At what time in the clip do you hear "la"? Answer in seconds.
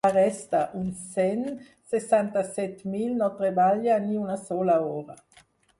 0.05-0.09